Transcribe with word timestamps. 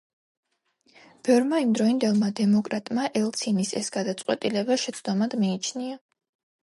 ბევრმა 1.29 1.59
იმდროინდელმა 1.65 2.29
დემოკრატმა 2.39 3.05
ელცინის 3.21 3.75
ეს 3.83 3.93
გადაწყვეტილება 3.99 4.79
შეცდომად 4.87 5.37
მიიჩნია. 5.45 6.01